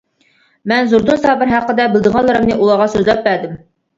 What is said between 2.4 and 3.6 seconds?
ئۇلارغا سۆزلەپ بەردىم.